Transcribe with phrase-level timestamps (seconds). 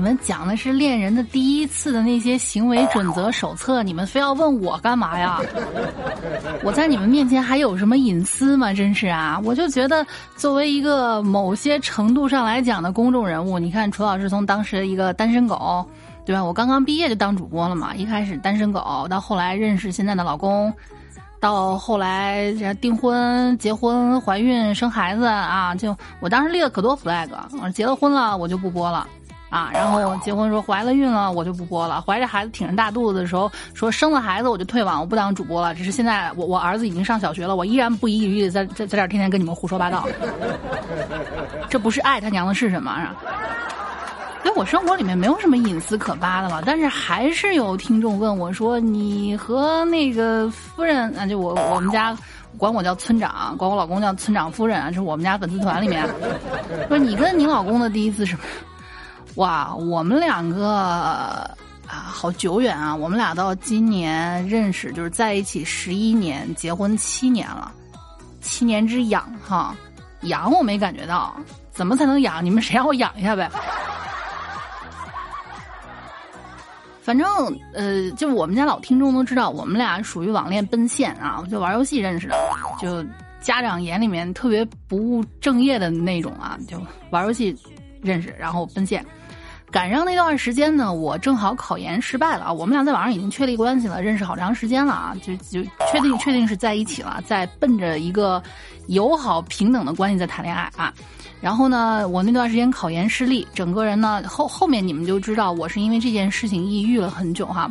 [0.00, 5.38] 你们讲的是恋人的第一次的那些行为准则手册，你们非要问我干嘛呀？
[6.64, 8.72] 我在你们面前还有什么隐私吗？
[8.72, 9.38] 真是啊！
[9.44, 15.84] 我就觉得，作为一个某些程度上来讲的公众人物，你看楚老师从当时一个单身狗，
[16.24, 16.42] 对吧？
[16.42, 20.72] 我刚刚毕业就当主播了嘛，一开始单身狗，到后来认识现在的老公。
[21.40, 27.28] 到后来订婚、结婚、怀孕、生孩子啊，就我当时立了可多 flag，
[27.74, 29.06] 结了婚了我就不播了，
[29.50, 35.74] 啊，然后结婚说怀了孕了我就不播了，怀着孩子挺着大肚子的时候说生了孩子我就退网，我不当主播了。
[35.74, 40.08] 只是现在我我儿子已经上小学了，我依然不遗余力在在在这儿天天跟你们胡说八道，
[41.68, 42.96] 这不是爱他娘的是什么？
[44.42, 52.16] 因为我生活里面没有什么隐私可扒的了，但是还是有听众问我说：“你和那个夫人啊，就我我们家
[52.56, 56.08] 管我叫村长，管我老公叫村长夫人啊，是我们家粉丝团里面
[56.88, 58.42] 说你跟你老公的第一次什么？
[59.40, 60.68] 哇，我们两个
[61.88, 67.72] 啊，好久远啊，我们俩到今年认识就是在一起十一年，结婚七年了，
[68.42, 69.74] 七年之痒哈，
[70.24, 71.34] 痒我没感觉到，
[71.72, 72.44] 怎么才能痒？
[72.44, 73.50] 你们谁让我痒一下呗？”
[77.00, 77.26] 反正
[77.72, 82.36] 呃，就我们家老听众都知道，我们俩属于网恋奔现啊，就玩游戏认识的，
[82.78, 83.02] 就
[83.40, 87.56] 家长眼里面特别不务正业的那种啊，就玩游戏
[88.02, 89.02] 认识，然后奔现。
[89.70, 95.62] 赶上那段时间呢，我正好考研失败了啊，我们俩在网上已经确立关系了，认识好长时间了啊，就就
[95.92, 98.42] 确定确定是在一起了，在奔着一个
[98.88, 100.92] 友好平等的关系在谈恋爱啊。
[101.40, 107.70] 然后呢，我那段时间考研失利，整个人呢后后面你们就知道我是因为这件事情抑郁了很久哈。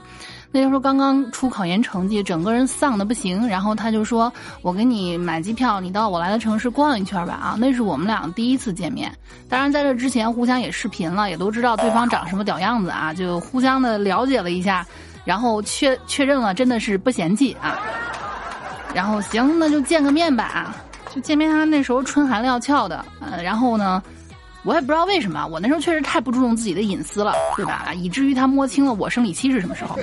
[0.51, 3.47] 那时候刚刚出考研成绩，整个人丧的不行。
[3.47, 4.31] 然后他就说
[4.63, 9.11] ：“我给你买机票，你到我来的城市逛一圈吧。”啊，那是我们俩第一次见面。
[9.47, 14.85] 当然在这之前互相也视频了，也都知道对方长什么屌样子啊，就互相的了解了一下，
[15.23, 17.77] 然后确确认了真的是不嫌弃啊。
[18.93, 20.75] 然后行，那就见个面吧。
[21.13, 24.01] 就见面，他那时候春寒料峭的，呃，然后呢，
[24.63, 27.93] 我也不知道为什么，我那时候确实太不注重自己的隐私了，对吧？
[27.93, 29.97] 以至于他摸清了我生理期是什么时候。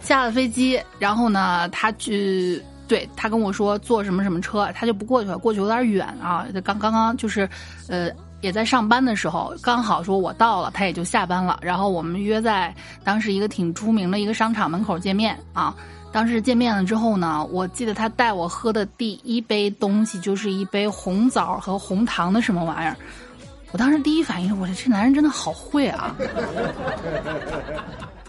[0.00, 6.46] 下了飞机，然后呢，他去，对他跟我说坐什么什么车，他就不过去了，过去有点远啊。
[6.64, 7.48] 刚刚刚就是，
[7.88, 8.08] 呃，
[8.40, 11.58] 也在上班的时候，刚好说我到了，他也就下班了。
[11.60, 12.74] 然后我们约在
[13.04, 15.74] 当时一个挺出名的一个商场门口见面啊。
[16.12, 22.96] 当时见面了之后呢，我记得他带我喝的第一杯东西就是一杯红枣和红糖的什么玩意儿。
[23.70, 26.16] 我当时第一反应，我说这男人真的好会啊。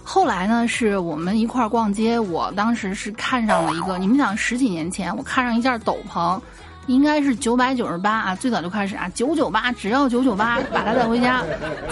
[0.03, 6.39] 后来呢，是我们一块儿逛街，我当时是看上了一个，你们想十几年前，我看上一件斗篷。
[6.87, 11.43] 应该是九百九十八啊，最早就开始啊，九九八，只要九九八，把它带回家。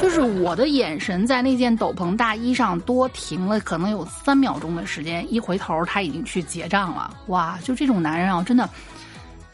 [0.02, 7.14] 就是我的眼神在那件斗篷大衣上多停了，可能有三秒钟的时间，一回头他已经去结账了。
[7.28, 8.68] 哇，就这种男人啊，真的，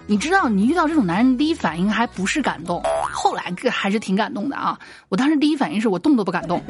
[0.08, 2.82] 你知道，你遇到这种男人，第一反应还不是感动，
[3.12, 4.80] 后来还是挺感动的啊。
[5.10, 6.64] 我当时第一反应是我动都不敢动，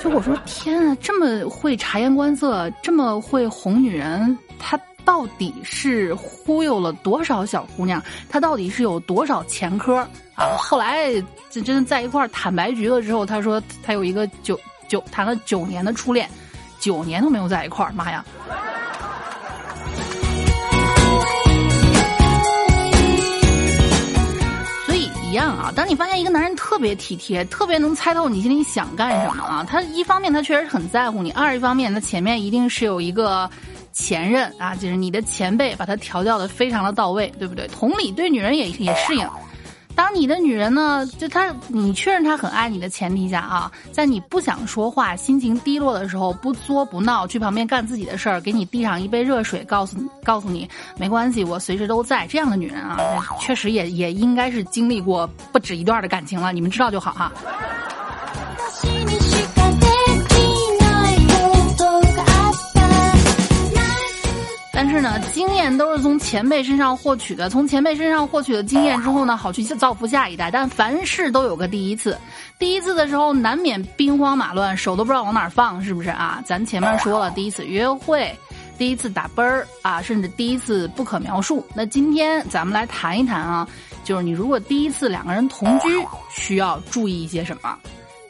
[0.00, 4.80] 就我说天啊，这么会察言观色，这么会哄女人，他。
[5.04, 8.02] 到底是忽悠了多少小姑娘？
[8.28, 9.96] 他到底是有多少前科
[10.34, 10.56] 啊？
[10.58, 11.12] 后来
[11.50, 16.28] 这真的在一块儿坦白局了之后，他说他有一个九九谈了九年的初恋，
[16.80, 18.24] 九年都没有在一块儿，妈呀！
[24.86, 33.48] 所以一样啊，当你发现一个男人特别体贴，特别能猜透你心里想干什么啊，他一方面他确实很在乎你，二一方面他前面一定是有一个。
[33.94, 37.66] 前任啊，就是你的前辈，把他调教的非常的到位，对不对？
[37.68, 39.26] 同理，对女人也也适应。
[39.96, 52.26] 当你的女人呢，就她，你确认她很爱你的前提下啊，在你不想说话、心情低落的时候，不作不闹，去旁边干自己的事儿，给你递上一杯热水，告诉告诉你没关系，我随时都在。
[52.26, 52.98] 这样的女人啊，
[53.38, 57.30] 确实也也应该是经历过不止一段的感情了，你们知道就好哈。
[64.76, 70.50] 但是呢，经验都是从前辈身上获取的，从前辈身上获取的经验之后呢，好去造福下一代。
[70.50, 72.18] 但凡事都有个第一次，
[72.58, 76.42] 第一次的时候难免兵荒马乱，手都不知道往哪放，是不是啊？
[76.44, 78.36] 咱前面说了，第一次约会，
[78.76, 81.64] 第一次打啵儿啊，甚至第一次不可描述。
[81.72, 83.68] 那今天咱们来谈一谈啊，
[84.02, 85.88] 就是你如果第一次两个人同居，
[86.30, 87.78] 需要注意一些什么？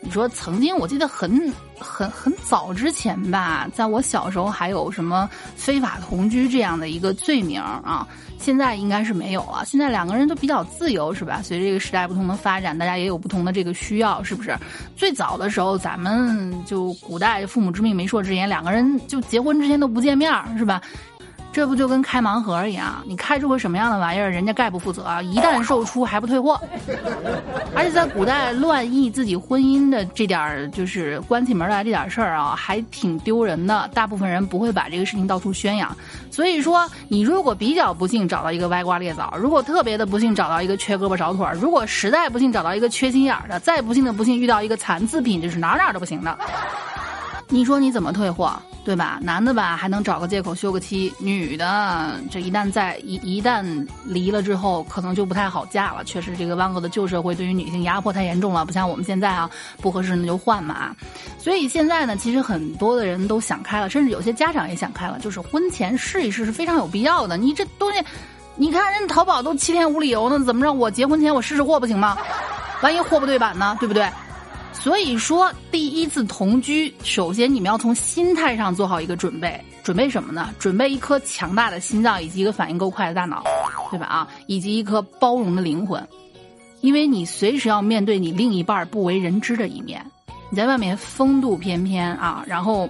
[0.01, 8.07] 你说曾经我记得很很很早之前吧，在我小时候还有什么非法同居这样的一个罪名啊，
[8.39, 9.65] 现在应该是没有了。
[9.67, 11.41] 现在两个人都比较自由，是吧？
[11.43, 14.57] 随着这个时代不同的发展，大家也有不同的这个需要，是不是？
[14.97, 20.81] 最早的时候，咱们就古代父母之命媒妁之言，两个人就结婚之前都不见面，是吧？
[21.55, 23.01] 这不就跟开盲盒一样？
[23.07, 25.23] 你开出个什么样的玩意儿，人家概不负责。
[25.23, 26.61] 一旦售出还不退货，
[27.77, 33.89] 而且在古代乱议自己婚姻的这点儿，就是关起门来这点事儿啊，还挺丢人的。
[33.95, 35.97] 大部分人不会把这个事情到处宣扬。
[36.29, 46.37] 所以说，你如果比较不幸找到一个歪瓜裂枣，如果特别的不幸找到一个缺胳膊少腿儿，如果实在不幸找到一个缺心眼儿的，再不幸的不幸遇到一个残次品，就是哪哪都不行的。
[47.49, 48.53] 你说你怎么退货？
[48.85, 49.19] 对吧？
[49.23, 53.65] 男的吧还能找个借口休个妻，女的这一旦在一一旦
[54.05, 56.05] 离了之后，可能就不太好嫁了。
[56.05, 59.51] 确实，这个万恶的旧社会对于女性压迫太严重了，不像我们现在啊，
[59.81, 60.95] 不合适那就换嘛。
[61.39, 67.39] 所以现在呢，其实很多的人都想开了，甚至有些家长也想开了，就是婚前试一试是非常有必要的。
[67.39, 68.05] 你这东西，
[68.55, 70.71] 你看人淘宝都七天无理由呢，怎么着？
[70.71, 72.17] 我结婚前我试试货不行吗？
[72.83, 73.77] 万一货不对版呢？
[73.81, 74.07] 对不对？
[74.81, 80.55] 所以说，第一次同居，首先你们要从心态上做好一个准备，准备什么呢？
[80.59, 83.43] 准备一颗强大的心脏，以及一个反应够快的大脑，
[83.91, 84.05] 对吧？
[84.05, 86.07] 啊，以及一颗包容的灵魂，
[86.83, 90.05] 因为你随时要面对你另一半不为人知的一面。
[90.51, 92.87] 你在外面风度翩翩啊，然后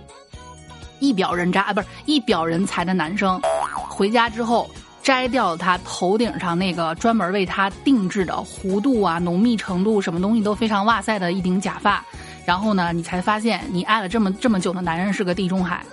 [0.98, 3.40] 一表人渣啊，不是一表人才的男生，
[3.88, 4.68] 回家之后。
[5.04, 12.02] 摘掉他头顶上那个专门为他定制的弧度啊、浓密程度什么东西都非常哇塞的一顶假发，
[12.46, 15.84] 然后呢，你才发现你爱了这么这么久的男人是个地中海。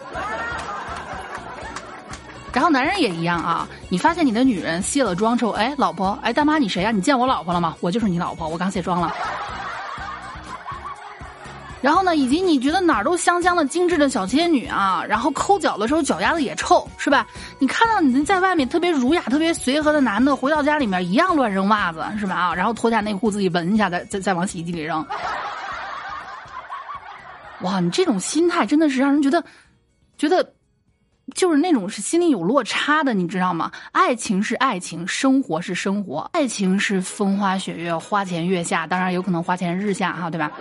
[2.53, 6.91] 然后男人也一样啊，你发现你的女人卸了妆之后，哎，老婆，哎，大妈你谁呀？
[6.91, 7.75] 你见我老婆了吗？
[7.81, 9.13] 我就是你老婆，我刚卸妆了。
[11.81, 17.25] 然后呢，以及你觉得哪儿都香香的精致的小仙女啊，然后抠脚的时候脚丫子也臭，是吧？
[17.57, 22.35] 你看到你在外面特别儒雅、特别随和的男的，回到家里面一样乱扔袜子，是吧？
[22.35, 25.03] 啊，然后脱下内裤自己闻一下，再再再往洗衣机里扔。
[27.61, 29.43] 哇，你这种心态真的是让人觉得，
[30.17, 30.53] 觉得
[31.33, 33.71] 就是那种是心里有落差的，你知道吗？
[33.91, 40.51] 爱情是爱情，生活是生活，爱情是风花雪月、花前月下，当然有可能花前日下，哈，对吧？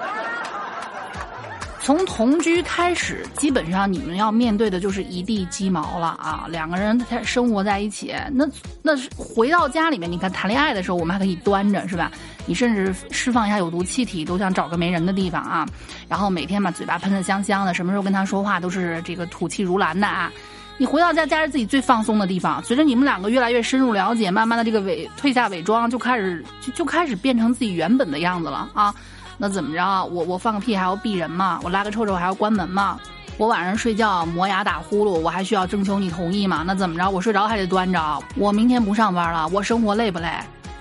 [1.91, 6.47] 从同居开始，基本上你们要面对的就是一地鸡毛了啊！
[6.49, 8.47] 两个人才生活在一起，那
[8.81, 12.13] 那是回到家里面，你看谈恋爱的时候，我们还可以端着，是吧？
[12.47, 15.67] 你甚至释放一下有毒气体，都想找个没人的地方啊！
[16.09, 20.31] 然后每天把嘴巴喷得香香的，什么时候跟他说话都是这个吐气如兰的啊！
[20.79, 22.63] 你回到家，家是自己最放松的地方。
[22.63, 28.95] 随着你们两个越来越深入了解，慢慢的这个伪褪下伪装，就开始就就开始变成自己原本的样子了啊！
[29.43, 30.05] 那怎么着？
[30.13, 31.59] 我我放个屁还要避人吗？
[31.63, 33.01] 我拉个臭臭还要关门吗？
[33.39, 36.63] 我晚上睡觉磨牙打呼噜，我还需要征求你同意吗？
[36.67, 37.09] 那怎么着？
[37.09, 38.23] 我睡着还得端着？
[38.37, 40.31] 我明天不上班了，我生活累不累？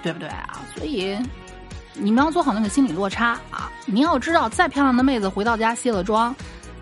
[0.03, 0.59] 对不对啊？
[0.75, 1.17] 所以
[1.94, 3.71] 你们要做好那个心理落差啊！
[3.85, 6.35] 你要知道，再漂亮的妹子回到家卸了妆，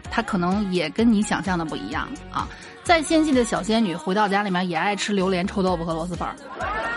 [0.10, 2.48] 她可能也跟你想象的不一样啊！
[2.84, 6.28] 再纤细的小仙女回到家里面也爱吃榴莲、臭豆腐和螺蛳粉，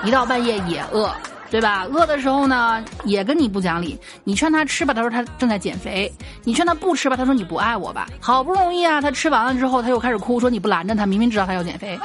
[0.04, 1.12] 一到半夜也饿。
[1.50, 1.84] 对吧？
[1.84, 3.98] 饿的时候呢，也跟你不讲理。
[4.22, 6.08] 你劝他吃吧，他说他正在减肥；
[6.44, 8.06] 你劝他不吃吧，他说你不爱我吧。
[8.20, 11.98] 好不容易啊，他吃完了之后，他又开始哭，说你不拦着他，明明知道他要减肥。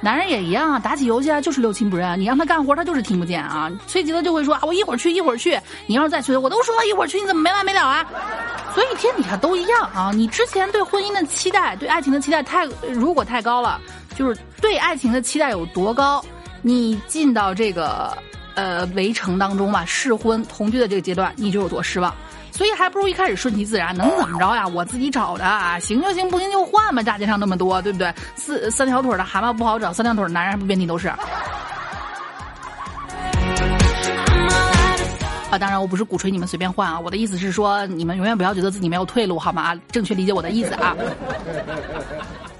[0.00, 2.18] 男人也一样啊，打起游戏来就是六亲不认。
[2.20, 3.70] 你让他干活，他就是听不见啊。
[3.86, 5.58] 催急了就会说啊，我一会儿去，一会儿去。
[5.86, 8.04] 你要是再催，我都说了一会儿去，你怎么没完没了啊？
[8.74, 10.12] 所以天底下都一样啊。
[10.14, 13.80] 你之前对婚姻的期待，对爱情的期待太如果太高了，
[14.16, 16.24] 就是对爱情的期待有多高。
[16.62, 18.16] 你进到这个
[18.54, 22.14] 呃围城当中吧，试婚同居的这个阶段，你就有多失望。
[22.50, 24.66] 所以还不如一开始顺其自然，能怎么着呀？
[24.66, 25.44] 我自己找的，
[25.80, 27.02] 行就行，不行就换嘛。
[27.02, 28.12] 大街上那么多，对不对？
[28.34, 31.06] 四三条腿的蛤蟆不好找，三条腿的男人不遍地都是。
[35.50, 39.74] 啊，当然我不是鼓吹你们随便换啊，我的意思是说，你们永远不要觉得自己没有退路，好吗？
[39.92, 40.96] 正确理解我的意思啊。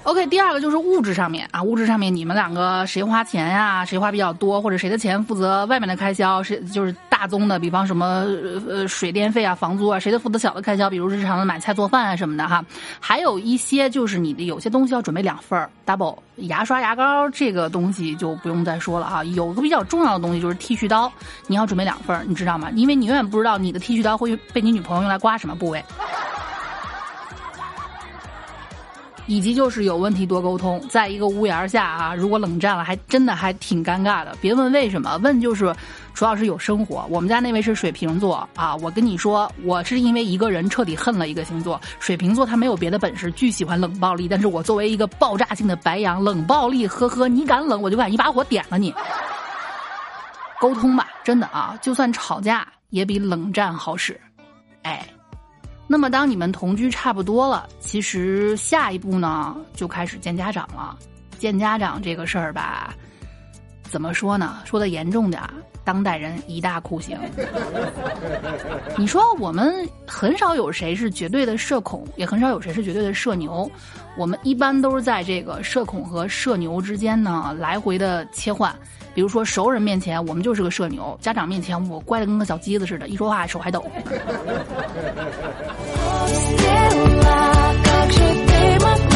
[0.09, 3.85] OK，第二个就是物质上面啊，物质上面你们两个谁花钱呀？
[3.85, 6.41] 谁花比较多，或者谁的钱负责外面的开销？
[6.41, 8.25] 谁就是大宗的，比方什么
[8.67, 10.89] 呃水电费啊、房租啊，谁的负责小的开销？
[10.89, 12.65] 比如日常的买菜做饭啊什么的哈。
[12.99, 16.17] 还有一些就是你的有些东西要准备两份儿，double。
[16.37, 19.23] 牙刷、牙膏这个东西就不用再说了啊。
[19.23, 21.11] 有个比较重要的东西就是剃须刀，
[21.45, 22.71] 你要准备两份，你知道吗？
[22.73, 25.83] 因为你永远不知道你的剃须刀会被你女朋友用来刮什么部位。
[29.29, 34.35] 以及就是有问题多沟通，在一个屋檐下啊，如果冷战了，还真的还挺尴尬的。
[34.41, 35.71] 别问为什么，问就是
[36.15, 37.05] 主要是有生活。
[37.11, 41.79] 我们家那位是水瓶座啊，我跟你说，我是因为一个人彻底恨了一个星座。
[41.99, 48.91] 水瓶座他没有别的本事，巨喜欢冷暴力，但是我作为一个爆炸性的白羊，冷暴力，呵呵，你敢冷，我就敢一把火点了你。
[50.59, 54.19] 沟通吧，真的啊，就算吵架也比冷战好使。
[54.81, 55.07] 哎。
[55.91, 60.95] 那么，当你们同居差不多了，其实下一步呢，就开始见家长了。
[61.39, 62.93] 见家长这个事儿吧，
[63.83, 64.57] 怎么说呢？
[64.65, 65.41] 说的严重点，
[65.83, 67.17] 当代人一大酷刑。
[68.97, 73.69] 你说我们很少有谁是绝对的社恐，也很少有谁是绝对的社牛。
[74.15, 78.71] 我们一般都是在这个社恐和社牛之间呢来回的切换。
[79.19, 83.85] 比如说，熟人面前我们就是个社牛，家长面前我乖的跟个小鸡子似的，一说话手还抖。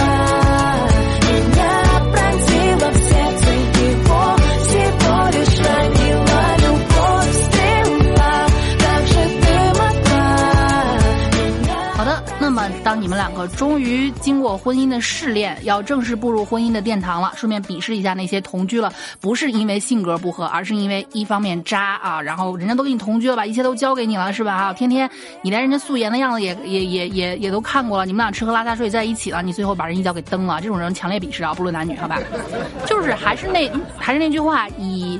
[12.84, 24.58] 当你们两个终于经过婚姻的试炼，要正式步入婚姻的殿堂了，顺便鄙视一下那些同居了不是因为性格不合，而是因为一方面渣啊，然后人家都跟你同居了，把一切都交给你了，是吧？
[24.58, 25.10] 哈，天天
[25.42, 32.20] 你连人家素颜的样子也也也也也都看过了，你们俩吃喝拉撒睡在一起了，你最后把人一脚给蹬了，这种人强烈鄙视啊，不论男女，好吧？
[32.86, 35.20] 就是还是那还是那句话，以。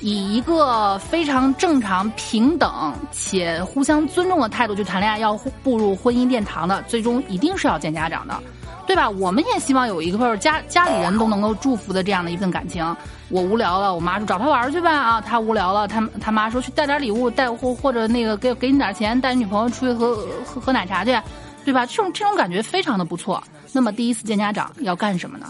[0.00, 8.40] 以一个非常正常、平等且互相尊重的态度去谈恋爱，要步入婚姻殿堂的，最终一定是要见家长的，
[8.86, 9.10] 对吧？
[9.10, 12.96] 我们也希望有一个家家里人都能够祝福的这样的一份感情。
[13.28, 21.10] 我无聊了，我妈说找他玩去吧啊，他无聊了，他他妈说去带点礼物，带或或者那个给给你点钱，带你女朋友出去喝喝喝奶茶去，
[21.64, 21.84] 对吧？
[21.84, 23.42] 这种这种感觉非常的不错。
[23.72, 25.46] 那么第一次见家长要干什么呢？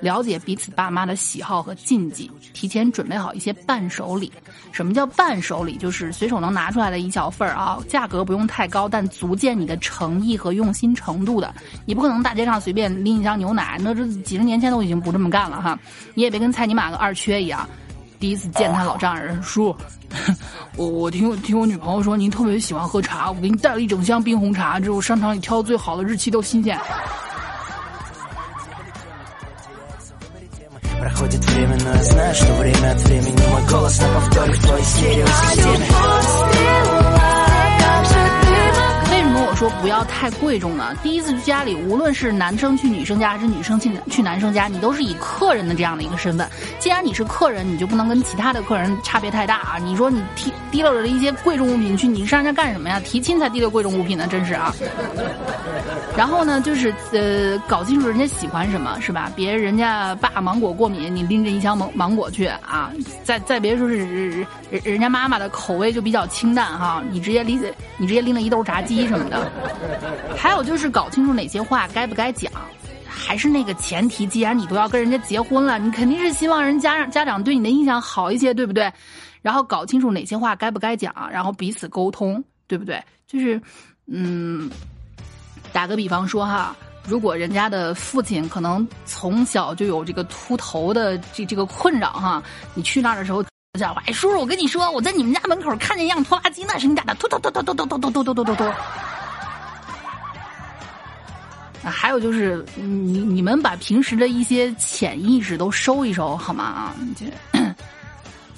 [0.00, 4.32] 了解彼此爸妈的喜好和禁忌，提前准备好一些伴手礼。
[4.70, 5.76] 什么叫伴手礼？
[5.76, 11.52] 就是随手能拿出来的一小份儿啊，价格不用太高，但足见你的诚意和用心程度的。
[11.84, 15.78] 你不可能大街上随便拎一箱牛奶，那这几十年前都已经不这么干了哈。
[16.14, 17.68] 你也别跟蔡尼玛个二缺一样，
[18.20, 19.74] 第一次见他老丈人叔，
[20.76, 26.78] 我我听我听我女朋友说您特别喜欢喝茶，我给你带了一整箱冰红茶，这我商场里挑的最好的，日期都新鲜。
[30.99, 35.87] проходит время, но я знаю, что время от времени мой голос на повторе в твоей стереосистеме.
[39.55, 40.95] 说不要太贵重的。
[41.03, 46.49] 第一次去家里，无论是男生去女生家，还是女生去去男生家，你都是以客人的这样的一个身份。
[46.79, 49.77] 既然你是客人，你就不能跟其他的客人差别太大啊！
[49.79, 52.99] 你说你提提溜着一些贵重物品去，你上人家干什么呀？
[53.01, 54.73] 提亲才提溜贵重物品呢，真是啊！
[56.18, 59.30] 然后呢，就是呃，搞清楚人家喜欢什么，是吧？
[59.36, 62.90] 别人家爸芒果过敏，你拎着一箱芒芒果去啊！
[63.22, 64.44] 再再别说是人
[64.82, 67.62] 人家妈妈的口味就比较清淡哈，你直接拎
[67.98, 69.48] 你直接拎了一兜炸鸡什么的。
[70.36, 72.50] 还有就是搞清楚哪些话该不该讲，
[73.06, 78.92] 还是那个前提，既然你都要跟人家结婚了，你肯定是希望人家家长对你的印象好一些，对不对？
[79.40, 83.00] 然后搞清楚哪些话该不该讲，然后彼此沟通，对不对？
[83.28, 83.62] 就是，
[84.08, 84.68] 嗯，
[85.72, 86.74] 打个比方说哈，
[87.06, 92.42] 如果人家的父亲可能从小就有这个秃头的这这个困扰哈，
[92.74, 93.44] 你去那儿的时候
[93.78, 98.64] 讲话，哎，叔叔，我跟你说，我在你们家门口看见一辆拖拉机，那是你家的，突突突突突突突突突突突突。
[101.84, 106.64] 还有就是，你你们把平时的一些潜意识都收一收好吗？
[106.64, 107.24] 啊，这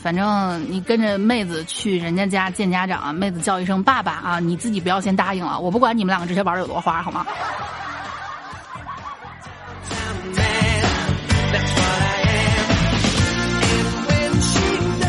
[0.02, 7.26] 反正你跟着妹子去人家家见家长，妹子叫一声爸爸啊，你自己不要先答应了，我不管你们两个之前玩的有多花，好吗？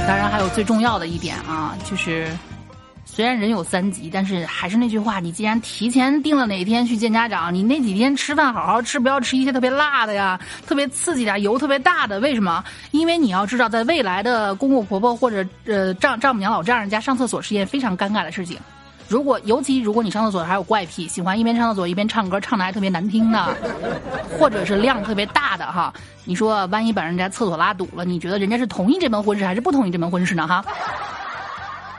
[0.05, 2.27] 当然，还有最重要的一点啊，就是。
[3.13, 12.21] 虽然人有三急，但是还是那句话，你既然提前定了哪天去见家长，你那几天吃饭好好吃，不要吃一些特别辣的呀，特别刺激的，油特别大的。
[12.21, 12.63] 为什么？
[12.91, 18.57] 因为你要知道，在未来的公公婆婆或者呃丈丈母娘老丈人家上厕所是一件非常尴尬的事情。
[19.09, 23.53] 如果尤其如果你上厕所还有怪癖，喜欢一边上厕所一边唱歌，唱的还特别难听的，
[24.39, 30.47] 或者是量特别大的哈，你说万一把人家厕所拉堵了，你觉得人家是同意这门婚事还是不同意这门婚事呢？
[30.47, 30.63] 哈？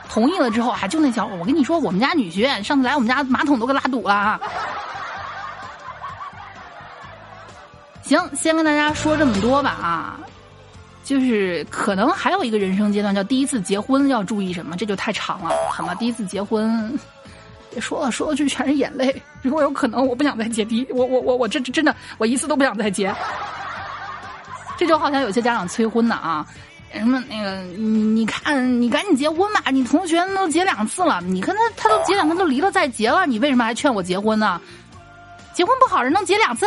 [0.09, 4.39] 同意了之后，还就那小伙，我跟你说，我们家女婿上次来我们家马桶都给拉堵了。
[8.03, 10.19] 行，先跟大家说这么多吧啊，
[11.03, 15.95] 就是可能还有一个人生阶段叫第一次结婚要注意什么，这就太长了，好吗？
[15.95, 16.99] 第一次结婚，
[17.71, 19.19] 别说了，说了句全是眼泪。
[19.41, 23.15] 如果有可能，我不想再结 第，我我我我这真的，我一次都不想再结。
[24.77, 26.45] 这就好像有些家长催婚的啊，
[26.93, 34.61] 什么那个你你看你赶紧结婚吧，你同学都结两次了，你看他他都结两次都离了再结了，你为什么还劝我结婚呢？
[35.53, 36.65] 结婚不好人能结两次？